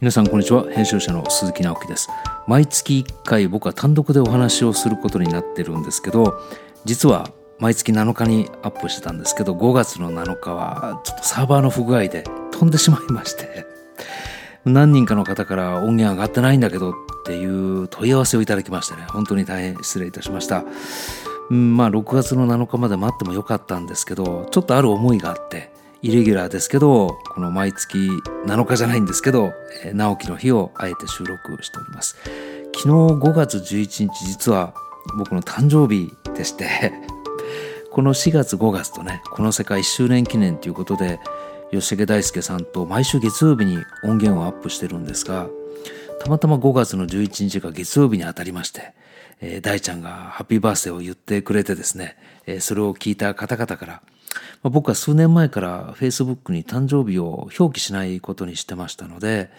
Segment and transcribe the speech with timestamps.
[0.00, 0.64] 皆さんこんにちは。
[0.70, 2.08] 編集者の鈴木直樹です。
[2.46, 6.40] 毎月1回僕は単独でお話をすることになってるんですけど
[6.86, 7.28] 実は
[7.58, 13.66] 毎月7日にアップしてたんですけど5月の7日はちょっとサーバーの不具合で飛んでしまいまして
[14.64, 16.94] 何人かの方から音源上がってないんだけどっ
[17.26, 20.64] ていう問い合わせをいただきましてね本当に大変失礼いたしました。
[21.50, 25.69] うんまあ6月の7日まで待ってもよかったんですけどちょっとある思いがあって
[26.02, 27.98] イレギュラーですけどこの毎月
[28.46, 29.52] 7日じゃないんですけど、
[29.84, 32.16] えー、直樹の日をあえて収録しております。
[32.74, 34.74] 昨日5月11日実は
[35.18, 36.92] 僕の誕生日でして
[37.92, 41.20] この4月5月とねこの世界1周年記念ということで
[41.72, 45.48] 吉毛大輔さんと毎週月曜日に音源をアップしてるんですが
[46.20, 48.92] たまたま5月の11日が月曜日に当たりまして、
[49.40, 52.16] えー、大ちゃんがハッピーバースデーを言ってくれてですね、
[52.46, 54.02] えー、それを聞いた方々から
[54.62, 59.50] まあ、僕は数年前から Facebook に誕生日を表記しないことにしてましたので、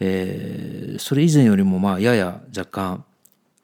[0.00, 3.04] えー、それ以前よりもまあやや若干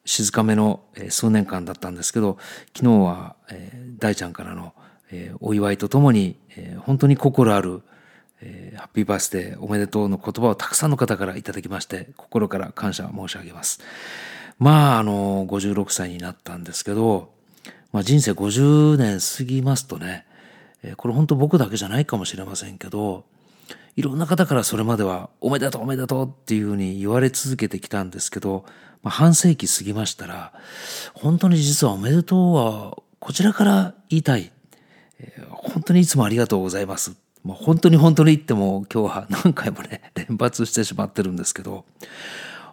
[0.04, 2.38] 静かめの数年間だったんですけど
[2.74, 4.72] 昨日は、えー、大ちゃんからの、
[5.10, 7.82] えー、お祝いとともに、えー、本当に心ある、
[8.40, 13.80] えー、ハッピーバースデーおめでとうの言葉をたくさんの方からいただきまして心から感謝申し上げます。
[14.58, 17.30] まああの56歳になったんですけど、
[17.92, 20.25] まあ、人生50年過ぎますとね
[20.96, 23.24] これ本当僕だけじゃないかもしれませんけど
[23.96, 28.64] いろんな方からそれまでは「おめでとうおめでとう」っていうふうに言われ続けてきたんですけど、
[29.02, 30.52] まあ、半世紀過ぎましたら
[31.14, 34.52] 本当に実は「おめでとう」はこちらから言いたい、
[35.18, 37.16] え、本当にいつもありがとうございます。
[37.42, 41.84] まあ、本当に本当に言っても今日は何回もね 連発してしまってるんですけど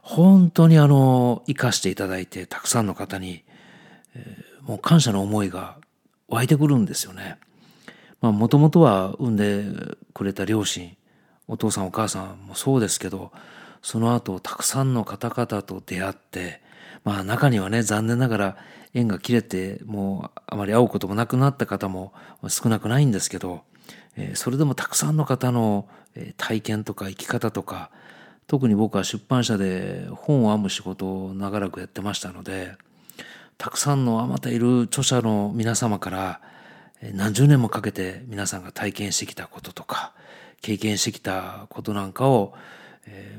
[0.01, 3.43] 本当にあの生かしていただいてたくさんの方に、
[4.15, 5.77] えー、もう感謝の思いが
[6.27, 7.37] 湧いてくるんですよね。
[8.23, 9.65] まあもともとは産んで
[10.13, 10.95] くれた両親
[11.49, 13.33] お父さんお母さんもそうですけど
[13.81, 16.61] その後たくさんの方々と出会って
[17.03, 18.57] まあ中にはね残念ながら
[18.93, 22.13] 縁が切れてもうあまり会うこともなくなった方も
[22.47, 23.63] 少なくないんですけど、
[24.15, 25.89] え、それでもたくさんの方の
[26.37, 27.89] 体験とか生き方とか
[28.47, 32.71] 特に僕は出版社で本を編む仕事を長らくやってましたので
[33.57, 36.52] たくさんのあまたいる著者の皆様から
[37.11, 40.13] 何十年もかけて皆さんが体験してきたこととか
[40.61, 42.53] 経験してきたことなんかを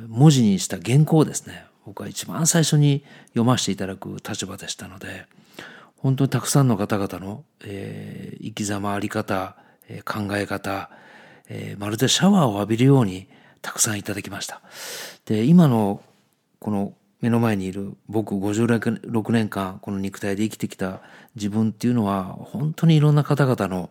[0.08, 5.26] 文字にした原稿をですね僕は一番最初に読ませていただく立場でしたので
[5.96, 9.56] 本当にたくさんの方々の、えー、生き様あり方、
[9.88, 10.90] えー、考え方、
[11.48, 13.26] えー、まるでシャワーを浴びるように
[13.62, 14.60] たくさんいただきました。
[15.24, 16.02] で今の
[16.58, 16.92] この
[17.24, 21.00] 目の前にいる僕56年間この肉体で生きてきた
[21.36, 23.88] 自分っていうのは本当にいろんな方々の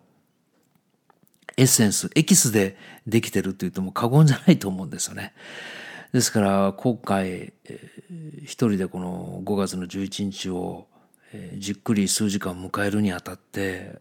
[1.57, 2.77] エッセンスエキスで
[3.07, 5.33] できてるって言っても過言じゃないと思うんですよね。
[6.11, 7.53] ですから今回、
[8.43, 10.85] 一人でこの5月の11日を
[11.33, 13.95] え、じっくり数時間迎えるにあたって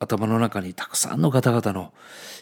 [0.00, 1.92] 頭の中にたくさんの方々の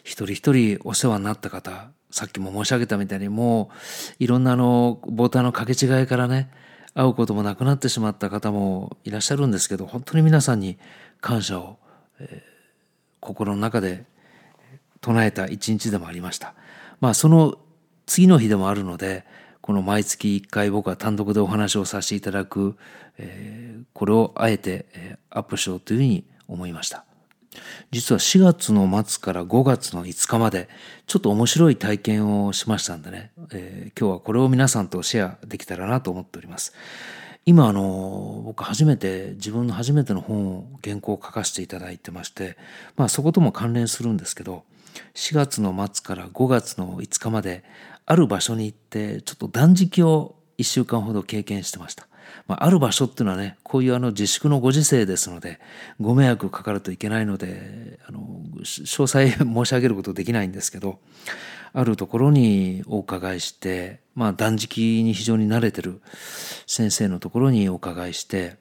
[0.05, 3.75] 一人一人お世話になった方さっきも申し上げたみたいにもう
[4.23, 6.51] いろんなあのボタンの掛け違いからね
[6.95, 10.79] 会うこともなくなってしまった方もいらっしゃるんですけど本当に皆さんに
[11.21, 11.79] 感謝を、
[12.21, 12.49] えー、
[13.21, 14.05] 心の中で
[15.01, 16.55] 唱えた一日でもありました。
[17.01, 17.59] まあその
[18.07, 19.25] 次の日でもあるので
[19.61, 22.77] この毎月1回僕は単独でお話をさせていただく、
[23.19, 27.08] えー、これをあえて、えー、アップしようというふうに思いました。
[27.91, 30.69] 実は4月の末から5月の5日まで
[31.07, 36.75] ちょっと面白い体験をしましたんでね、えー、今日はこれを皆さんとシェアできたらなと思っております。
[37.47, 42.59] 今あの僕初めて自分の初めての本を原稿を書かせていただいてまして
[42.95, 44.65] まあそことも関連するんですけど
[45.15, 47.65] 4月の末から5月の5日まで
[48.05, 52.07] ある場所に行ってちょっと断食を1週間ほど経験してました。
[52.47, 55.61] まあ、ある場所っていうのはねこういうあの自粛のご時世ですので
[56.01, 58.21] ご迷惑かかるといけないのであの
[58.61, 60.99] 詳細申し上げることできないんですけど
[61.73, 66.01] あるところにお伺いして、まあ、断食に非常に慣れてる
[66.67, 68.57] 先生のところにお伺いして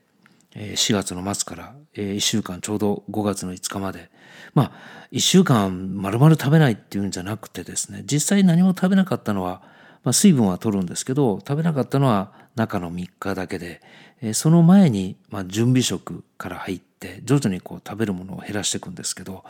[0.56, 4.10] 4月の末から1週間ちょうど5月の5日まで
[4.54, 4.72] まあ
[5.12, 9.62] 1週間丸々食べないっていうんじゃなくてですね実際何も食べなかったのは
[10.08, 13.82] まあ、水分は取るんですけど食べなかったのは中の3日だけで、
[14.22, 19.46] え、その前に、まあ、準備食から入って徐々にこう食べるものを減らしていくんですけど、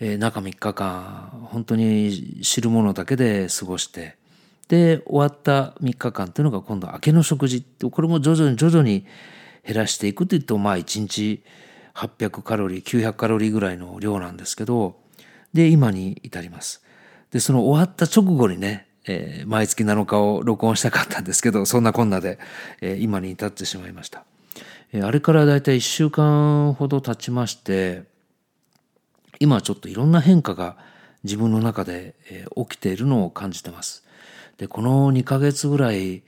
[0.00, 4.16] え、中3日間本当に汁物だけで過ごして
[4.68, 9.06] で終わった3日間っていうのが今度明けの食事これも徐々に徐々に
[9.66, 11.42] 減らしていくというとまあ1日
[11.94, 14.96] 800カロリー900カロリーぐらいの量なんですけど
[15.52, 16.84] で今に至ります。
[17.32, 22.38] でその終わった直後にねえー、毎月7日を録音したかったんですけど、そんなこんなで、
[22.80, 24.24] えー、今に至ってしまいました。
[24.92, 28.04] えー、あれからだいたい1週間ほど経ちまして、
[29.40, 30.76] 今ちょっといろんな変化が
[31.24, 34.04] 自分の中で、えー、起きているのを感じてます。
[34.58, 36.22] で、この2ヶ月ぐらい、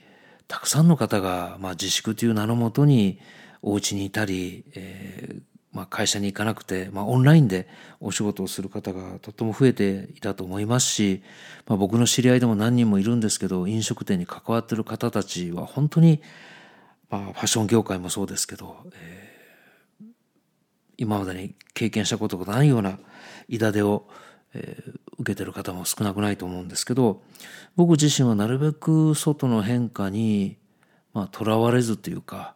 [0.47, 3.19] たくさんの方が、まあ、自粛という名のもとに
[3.61, 5.41] お家にいたり、えー、
[5.73, 7.67] まあ、会社に行かなくて、まあ、オンラインで
[8.01, 11.23] お仕事をする方がとっても増えていたと思いますし、
[11.65, 16.21] まあ、僕の知り合いでも何人もいるんですけど飲食店に関わってる方たちは本当に、
[17.09, 20.05] まあ、ファッション業界もそうですけど、えー、
[20.97, 22.99] 今までに経験したことがないような
[23.47, 24.09] 痛手を、
[24.53, 27.21] えー、受けてる方も少なくないと思うんですけど
[27.77, 30.57] 僕自身はなるべく外の変化に
[31.13, 32.55] まあとらわれずというか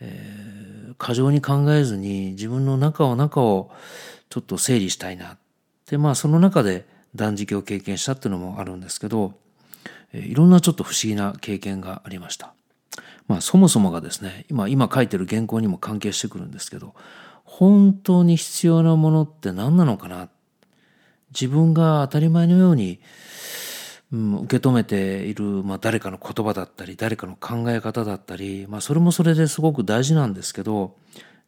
[0.00, 3.70] えー、過剰に考えずに自分の中を中を
[4.28, 5.36] ちょっと整理したいな
[5.90, 9.34] でまあその中で断食を経験したっていうのもあるんですけど、
[10.12, 12.54] えー、いろんなちょっと不思議な経験がありました。
[13.28, 16.94] まあそもそもがですね今今書いてる原稿にも関係してくるんですけど
[17.44, 20.28] 本当に必要なものって何なのかな
[21.32, 22.98] 自分が当たり前のように
[24.12, 30.96] うん、受け止めている、まあ、誰かの言葉だったり誰かの考え方だったり、まあ、それもそれですごく大事なんですけど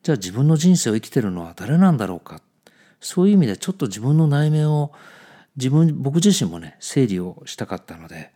[0.02, 2.40] じゃあ自分の人生を生きてるのは誰なんだろうか？
[3.00, 4.92] そういう意味でちょっと自分の内面を
[5.56, 8.30] 自分僕自身もね整理をしたかったので、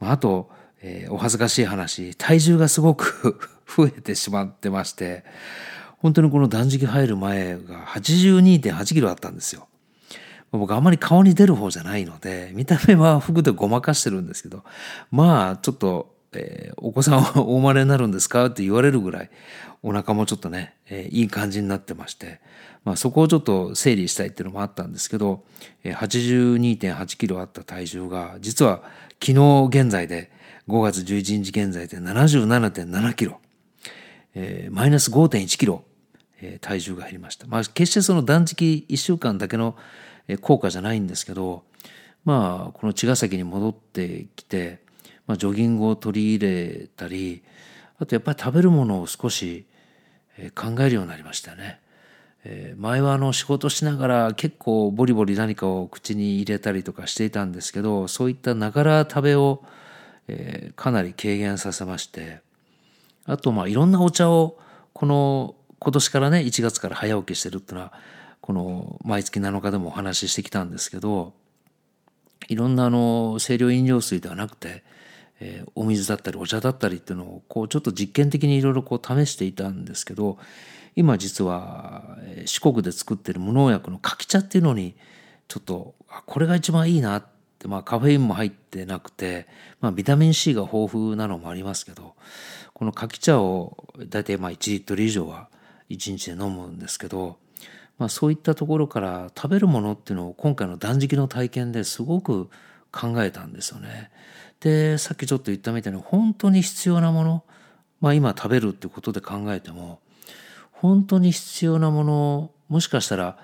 [0.00, 0.50] まあ、あと、
[0.82, 3.38] えー、お恥ずかしい話体重がすごく
[3.76, 5.24] 増えてしまってまして
[5.98, 9.68] 本当にこの断食入る前が82.8キロあったんですよ。
[10.52, 14.64] 僕あまり顔に出る方じゃないので、見た目は服でごまかしてるんですけど、
[15.10, 19.30] まあちょっと、えー、お子さんはお生まれになるんですかって言われるぐらい、
[19.82, 22.40] お腹もちょっとね、えー、いい感じになってまして、
[22.84, 25.44] まあそこをちょっと整理したいっていうのもあったんですけど、
[25.84, 28.82] えー、82.8キロあった体重が、実は
[29.22, 30.30] 昨日現在で、
[30.68, 33.40] 5月11日現在で77.7キロ、
[34.34, 35.84] えー、マイナス5.1キロ、
[36.40, 37.46] えー、体重が減りました。
[37.46, 39.76] まあ決してその断食1週間だけの
[40.40, 41.64] 効果じゃないんですけど
[42.24, 44.80] まあこの茅ヶ崎に戻ってきて、
[45.26, 47.42] まあ、ジョギングを取り入れたり
[47.98, 49.66] あとやっぱり食べるものを少し
[50.54, 51.80] 考えるようになりましたね。
[52.76, 59.64] 前はあの仕事しながら結構ボリボリ何かを口に入れたりとかしていたんですけどそういったながら食べを
[60.76, 62.40] かなり軽減させまして
[63.24, 64.58] あとまあいろんなお茶を
[64.92, 67.92] この今年からね1月から早起きしてるっていうのは
[68.46, 71.32] この毎月7日でもお話ししてきたんですけど
[72.46, 74.84] いろんなあの清涼飲料水ではなくて、
[75.40, 80.38] えー、お水だったりお茶だったりっていうのをこうちょっと実験的にいろいろこう試していたんですけど
[80.94, 84.94] 今実は四国で作ってる無農薬の柿茶っていうのに
[85.48, 85.96] ちょっと
[86.26, 87.24] これが一番いいなっ
[87.58, 89.48] てまあカフェインも入ってなくて、
[89.80, 92.14] まあ、ビタミン C が豊富なのもありますけど
[92.74, 95.48] この柿茶を大体まあ1リットル以上は
[95.90, 97.38] 1日で飲むんですけど
[97.98, 102.50] まあ、そういったところから食べるものっていうのを今回の断食の体験ですごく
[102.92, 104.10] 考えたんですよね。
[104.60, 107.44] でさっきちょっと言ったみたいに本当に必要なもの、
[108.00, 110.00] まあ、今食べるってことで考えても
[110.72, 113.38] 本当に必要なものもしかしたら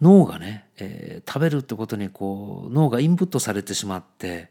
[0.00, 4.50] 脳がね、えー、食べるってことにこう脳がインプットされてしまって、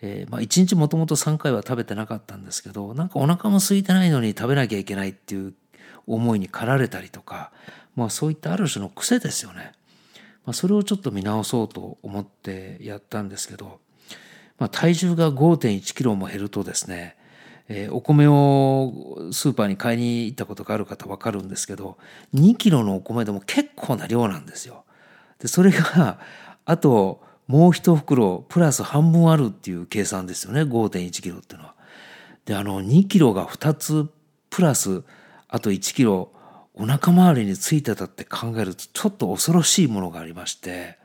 [0.00, 5.54] えーまあ、1日もともと3回は食べてなかったんですけどなんかお腹も空いてないのに食べなきゃいけないっていう
[6.06, 7.52] 思いに駆られたりとか
[7.98, 9.72] まあそういったある種の癖ですよね。
[10.46, 13.80] まあ、それをちょっと見直そうと思ってやったんですけど、
[14.56, 17.16] まあ、体重が5.1キロも減るとですね、
[17.68, 21.98] えー、お米をスーパーに買いに行ったことがある方わかるんですけど
[22.34, 24.84] 2キロのお米でも結構な量なんですよ。
[25.40, 26.18] でそれが
[26.64, 31.74] あともう一袋プラス半分あるっていう計算ですよね5.1キロっていうのは。
[32.44, 34.08] であの2キロが2つ
[34.50, 35.02] プラス
[35.48, 36.30] あと1キロ
[36.78, 40.98] お腹周りについてたって考えるとちょっと恐ろしいものがありまして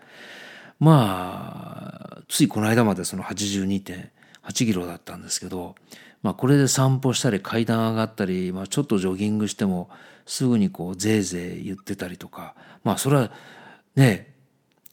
[0.80, 4.10] まあついこの間までその82.8
[4.54, 5.76] キロだったんですけど、
[6.22, 9.90] まあ、これで散歩したり階段上がったり、まあ、ちょっとジョギングしても
[10.26, 13.32] すぐにこうぜいぜい言ってたりとかまあそれは
[13.96, 14.34] ね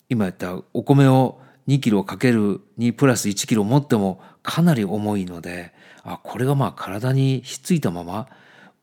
[0.08, 5.72] 今言ったお米を2キロかける2プラス1キロ持ってもかなり重いので
[6.02, 8.28] あこれがまあ体にひっついたまま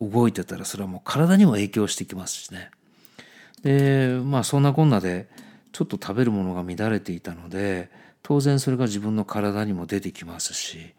[0.01, 2.70] 動いてたらそれはもう体にも影響してきますしね。
[3.63, 5.27] でまあそんなこんなで
[5.72, 7.89] ちょっと食べるものが乱れていたので
[8.24, 10.94] 当然それが自分の体にも出てきますし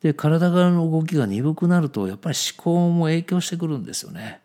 [0.00, 4.40] で体側の動きが鈍くなるとやっぱり思考も影響してくるんですよね。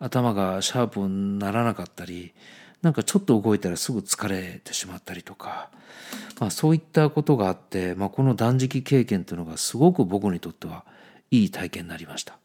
[0.00, 2.32] 頭がシャープにならなかったり
[2.82, 5.70] なんかちょっと動いたらすぐ疲れてしまったりとか、
[6.38, 10.84] まあ、そういったことがあって、まあ、この断食経験というのがすごく僕にとっては
[11.30, 12.38] いい体験になりました。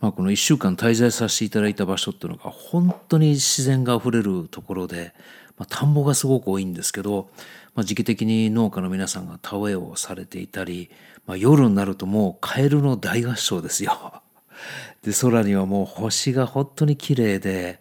[0.00, 5.12] まあ、この1週間滞在させていただいた場所っていうのが本当に自然があふれるところで、
[5.58, 7.28] まあ、田んぼがすごく多いんですけど、
[7.74, 10.90] まあ、時期的に農家の皆さんが田植えをされていたり、
[11.26, 14.22] まあ、夜になるともうカエルの大合唱ですよ。
[15.04, 17.80] で空にはもう星が本当に綺麗で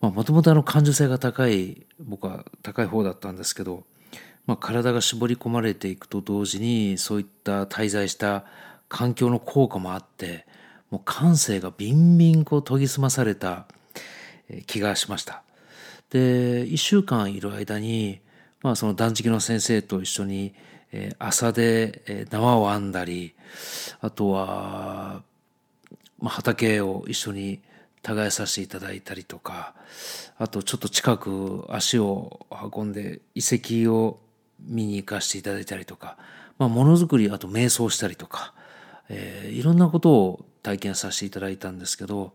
[0.00, 3.84] もともと感受性が高い僕は高い方だったんですけど、
[4.46, 8.44] まあ、体が絞り込まれていくと同時にそういった滞在した
[8.88, 10.46] 環境の効果もあって
[10.90, 13.66] もう感性がビンビンこう研ぎ澄まされた
[14.66, 15.42] 気がしました。
[16.10, 18.20] で1週間いる間に、
[18.62, 20.54] まあ、その断食の先生と一緒に
[21.18, 23.34] 朝で縄を編んだり
[24.00, 25.22] あとは、
[26.18, 27.60] まあ、畑を一緒に
[28.02, 29.74] 耕させていただいたりとか
[30.38, 34.18] あとちょっと近く足を運んで遺跡を
[34.60, 36.16] 見に行かせていただいたりとか、
[36.58, 38.54] まあ、ものづくりあと瞑想したりとか、
[39.10, 42.32] えー、いろんなことを体験させていただいたんですけど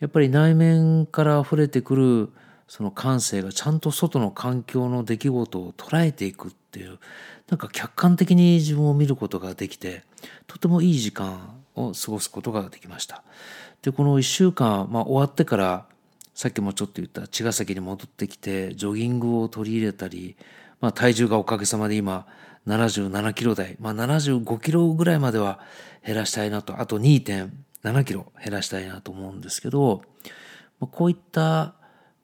[0.00, 2.32] やっぱり内面から溢れてくる
[2.68, 6.98] その感性がちゃんと外の環境の出来事を捉えていくっていう
[7.48, 10.04] なんか客観的に自分を見ることができて
[10.46, 13.22] とてもいい時間を過ごすことができました。
[13.82, 15.86] でこの1週間、まあ、終わってから
[16.34, 20.36] さっきもちょっと言った茅ヶ崎に戻ってきてジョギングを取り入れたり、
[20.80, 22.26] まあ、体重がおかげさまで今
[22.66, 25.60] 77キロ台、まあ、75キロぐらいまでは
[26.04, 27.22] 減らしたいなとあと2
[27.86, 30.02] 7キロ減らしたいなと思うんですけど、
[30.80, 31.74] まあ、こういった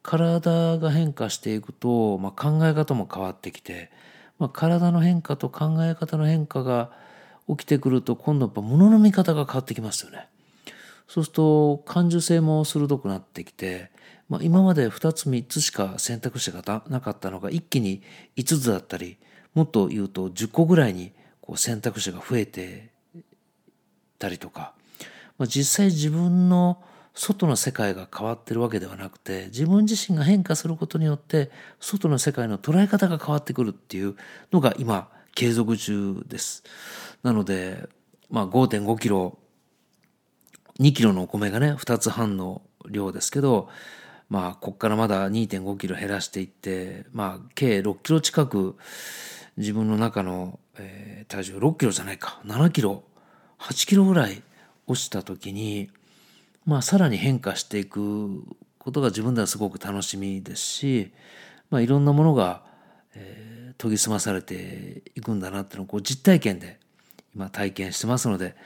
[0.03, 3.93] 体が変化していくと、まあ、考え方も変わってきて、
[4.41, 6.91] まあ、体の変化と考え方の変化が
[7.49, 10.27] 起きてくると今度やっぱ物の見方が変わってきますよね。
[11.07, 13.91] そうすると感受性も鋭くなってきて、
[14.29, 18.03] まあ、今まで2つ3つしか選択肢がなかったのが一気に
[18.37, 19.19] 5つだったり
[19.55, 22.91] もっと言うと10個ぐらいにこう選択肢が増えて
[24.19, 24.73] たりとか、
[25.47, 26.83] 実際自分の
[27.15, 34.17] 外の世界が変わってるわけではなくて自分自身が変化することによって外の世界の捉え方が変わってくるっていう
[34.51, 36.63] のが今継続中です。
[37.23, 37.89] なので、
[38.31, 39.39] まあ、5.5キロ
[40.81, 43.69] 2キロのお米がね2つ半の量ですけど
[44.29, 48.77] まあこっからまだ2.5キロ減らしていってまあ計6キロ近く
[49.59, 53.05] 自分の中の、えー、体重6キロじゃないか7キロ
[53.59, 54.43] 8キロぐらい
[54.87, 55.91] 落ちた時に
[56.65, 58.43] まあさらに変化していく
[58.79, 61.13] ことが自分ではすごく楽しみですし、
[61.71, 62.63] まあ、いろんなものが、
[63.15, 66.79] えー、研ぎ澄まされていくんだなっていうのをこう実体験で
[67.35, 68.57] 今体験してますので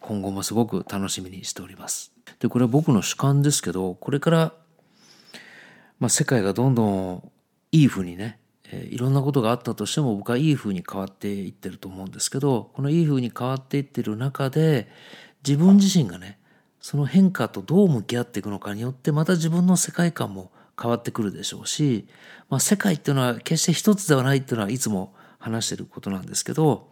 [0.00, 2.12] 今後もすごく楽しみにしております。
[2.38, 4.52] でこれは僕の主観ですけどこれから、
[5.98, 7.30] まあ、世界がどんどん
[7.72, 8.38] いい風にね
[8.72, 14.88] いろんなことがあったとしても僕はいい風に変わっていってると思うんですけどこのいい風に変わっていってる中で
[15.46, 16.38] 自分自身がね
[16.80, 22.06] その変化とどう向き合っていくのかによってまた自分の世界観も変わってくるでしょうし、
[22.48, 26.88] まあ、世界っていうのは決して一つではないっていうのはいつも話してることなんですけど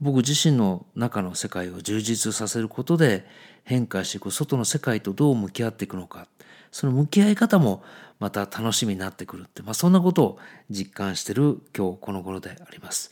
[0.00, 3.26] 僕自身の中の世界を充実させることで
[3.64, 6.26] 変化していく外の世界とどう向き合っていくのか
[6.72, 7.82] その向き合い方も
[8.18, 10.38] また楽しみになってくるって、まあ、そんなことを
[10.70, 13.10] 実感してる今日この頃であります。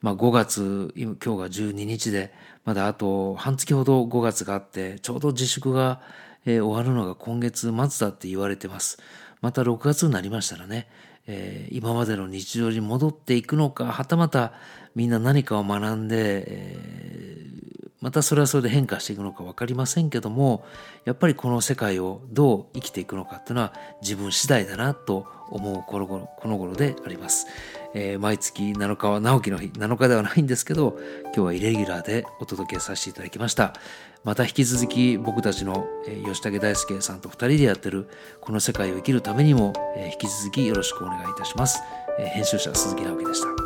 [0.00, 2.32] まあ、5月今日が12日で
[2.64, 6.00] まだあと半月ほど5月があってちょうど自粛が、
[6.46, 8.98] えー、終わるのが今月末だって言われてます。
[9.40, 10.88] また6月になりましたらね
[11.30, 14.54] えー、今までの日常に戻っていくのかはたまた
[14.94, 17.07] みんな何かを学んで、えー、
[18.00, 20.64] またそれはそれで変化していくのか分かりませんけども
[21.04, 27.46] やっぱりこの世界をどう生きていくのかっていうのは自分次第だなと思うこの頃この頃であります、
[27.94, 33.74] えー、毎月7日は直樹の日7日ではないんですけど今日はイレギュラーでお届けさせていただきました。
[34.24, 35.86] また引き続き僕たちの
[36.26, 38.08] 吉武大輔さんと2人でやってる
[38.40, 41.80] この世界を生きるためにも引き続きよろしくお願いいたします。
[42.18, 43.57] 編集者鈴木直樹でした。